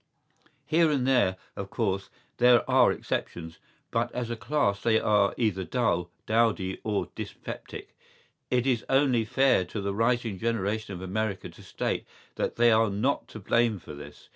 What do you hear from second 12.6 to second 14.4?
are not to blame for this.